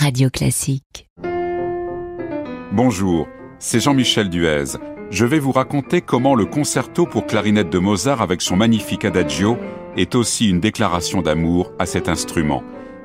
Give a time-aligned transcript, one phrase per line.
[0.00, 1.10] Radio Classique.
[2.72, 4.78] Bonjour, c'est Jean-Michel Duez.
[5.10, 9.58] Je vais vous raconter comment le concerto pour clarinette de Mozart avec son magnifique adagio
[9.98, 12.62] est aussi une déclaration d'amour à cet instrument.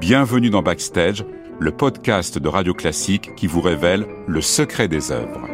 [0.00, 1.26] Bienvenue dans Backstage,
[1.60, 5.46] le podcast de Radio Classique qui vous révèle le secret des œuvres.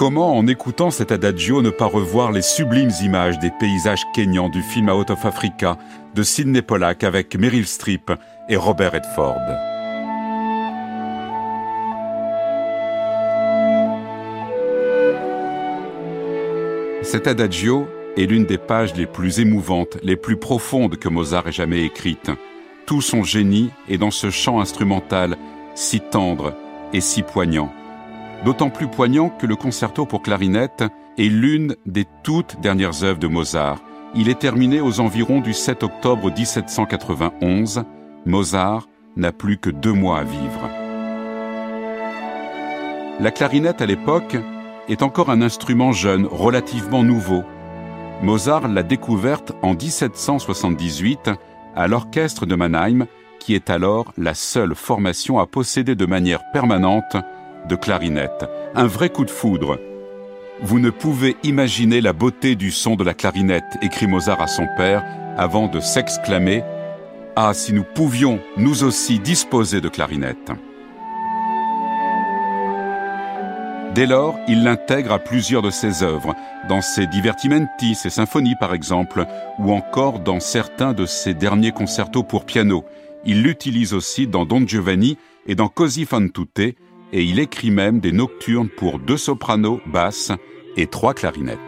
[0.00, 4.62] Comment, en écoutant cet adagio, ne pas revoir les sublimes images des paysages kényans du
[4.62, 5.76] film Out of Africa
[6.14, 8.10] de Sidney Pollack avec Meryl Streep
[8.48, 9.36] et Robert Redford
[17.02, 17.86] Cet adagio
[18.16, 22.30] est l'une des pages les plus émouvantes, les plus profondes que Mozart ait jamais écrites.
[22.86, 25.36] Tout son génie est dans ce chant instrumental
[25.74, 26.54] si tendre
[26.94, 27.70] et si poignant
[28.44, 30.84] d'autant plus poignant que le concerto pour clarinette
[31.18, 33.80] est l'une des toutes dernières œuvres de Mozart.
[34.14, 37.84] Il est terminé aux environs du 7 octobre 1791.
[38.26, 40.68] Mozart n'a plus que deux mois à vivre.
[43.20, 44.36] La clarinette à l'époque
[44.88, 47.44] est encore un instrument jeune, relativement nouveau.
[48.22, 51.30] Mozart l'a découverte en 1778
[51.76, 53.06] à l'orchestre de Mannheim,
[53.38, 57.16] qui est alors la seule formation à posséder de manière permanente
[57.68, 59.78] de clarinette, un vrai coup de foudre.
[60.62, 64.66] Vous ne pouvez imaginer la beauté du son de la clarinette, écrit Mozart à son
[64.76, 65.04] père,
[65.36, 66.62] avant de s'exclamer
[67.36, 70.52] Ah, si nous pouvions, nous aussi, disposer de clarinette.
[73.94, 76.36] Dès lors, il l'intègre à plusieurs de ses œuvres,
[76.68, 79.26] dans ses divertimenti, ses symphonies par exemple,
[79.58, 82.84] ou encore dans certains de ses derniers concertos pour piano.
[83.24, 86.76] Il l'utilise aussi dans Don Giovanni et dans Così fan tutte,
[87.12, 90.32] et il écrit même des nocturnes pour deux sopranos, basses
[90.76, 91.58] et trois clarinettes.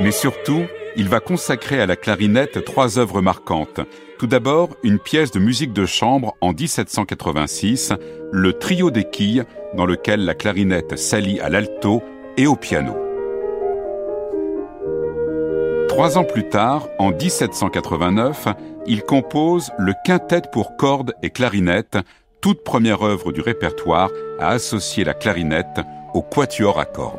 [0.00, 0.64] Mais surtout,
[0.96, 3.80] il va consacrer à la clarinette trois œuvres marquantes.
[4.18, 7.92] Tout d'abord, une pièce de musique de chambre en 1786,
[8.32, 12.02] le Trio des quilles, dans lequel la clarinette s'allie à l'alto
[12.36, 12.96] et au piano.
[15.88, 18.48] Trois ans plus tard, en 1789,
[18.88, 21.98] il compose le quintet pour cordes et clarinette,
[22.40, 24.10] toute première œuvre du répertoire
[24.40, 25.80] à associer la clarinette
[26.14, 27.18] au quatuor à cordes.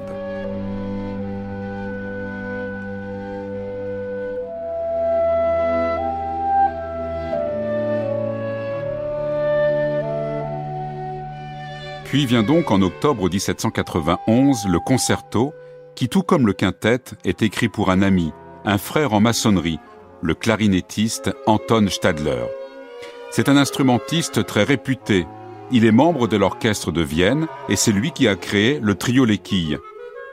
[12.06, 15.54] Puis vient donc en octobre 1791 le concerto,
[15.96, 18.34] qui tout comme le quintet est écrit pour un ami,
[18.66, 19.80] un frère en maçonnerie,
[20.22, 22.44] le clarinettiste Anton Stadler.
[23.32, 25.26] C'est un instrumentiste très réputé.
[25.72, 29.26] Il est membre de l'orchestre de Vienne et c'est lui qui a créé le trio
[29.26, 29.78] Les Quilles.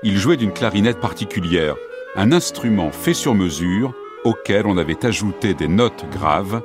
[0.03, 1.75] Il jouait d'une clarinette particulière,
[2.17, 3.95] un instrument fait sur mesure
[4.25, 6.63] auquel on avait ajouté des notes graves.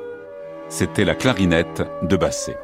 [0.70, 2.58] C'était la clarinette de Basset.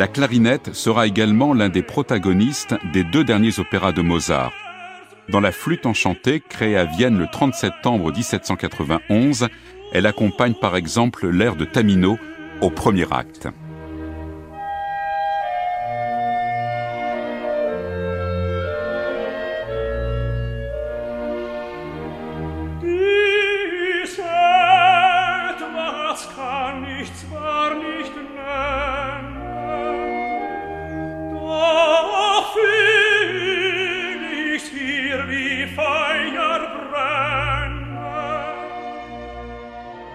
[0.00, 4.50] La clarinette sera également l'un des protagonistes des deux derniers opéras de Mozart.
[5.28, 9.48] Dans la flûte enchantée, créée à Vienne le 30 septembre 1791,
[9.92, 12.18] elle accompagne par exemple l'air de Tamino
[12.62, 13.48] au premier acte.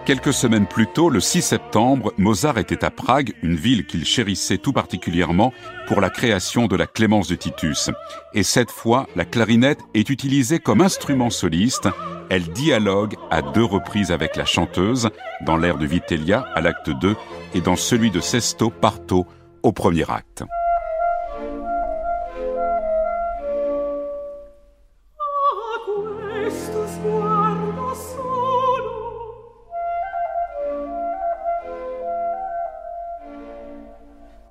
[0.05, 4.59] Quelques semaines plus tôt, le 6 septembre, Mozart était à Prague, une ville qu'il chérissait
[4.59, 5.51] tout particulièrement
[5.88, 7.89] pour la création de la Clémence de Titus.
[8.35, 11.89] Et cette fois, la clarinette est utilisée comme instrument soliste.
[12.30, 15.09] Elle dialogue à deux reprises avec la chanteuse,
[15.41, 17.15] dans l'air de Vitellia à l'acte 2
[17.56, 19.25] et dans celui de Sesto Parto
[19.63, 20.44] au premier acte.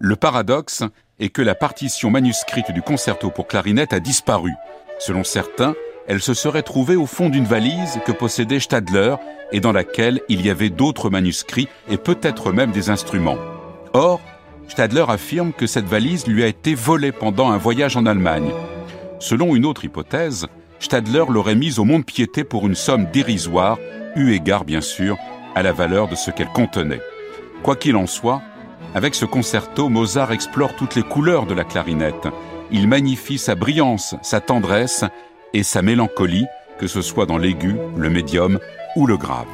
[0.06, 0.82] Le paradoxe
[1.18, 4.52] est que la partition manuscrite du concerto pour clarinette a disparu.
[4.98, 5.74] Selon certains,
[6.06, 9.14] elle se serait trouvée au fond d'une valise que possédait Stadler
[9.50, 13.38] et dans laquelle il y avait d'autres manuscrits et peut-être même des instruments.
[13.94, 14.20] Or,
[14.68, 18.52] Stadler affirme que cette valise lui a été volée pendant un voyage en Allemagne.
[19.20, 20.48] Selon une autre hypothèse,
[20.80, 23.78] Stadler l'aurait mise au mont-de-piété pour une somme dérisoire,
[24.16, 25.16] eu égard bien sûr
[25.54, 27.00] à la valeur de ce qu'elle contenait.
[27.62, 28.42] Quoi qu'il en soit,
[28.94, 32.28] avec ce concerto, Mozart explore toutes les couleurs de la clarinette.
[32.70, 35.04] Il magnifie sa brillance, sa tendresse
[35.52, 36.46] et sa mélancolie,
[36.78, 38.60] que ce soit dans l'aigu, le médium
[38.94, 39.46] ou le grave.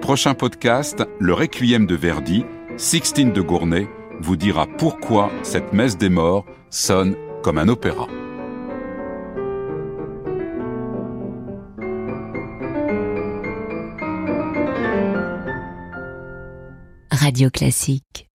[0.00, 2.44] Prochain podcast, le Requiem de Verdi,
[2.78, 3.88] Sixtine de Gournay,
[4.20, 8.06] vous dira pourquoi cette messe des morts sonne comme un opéra.
[17.10, 18.25] Radio Classique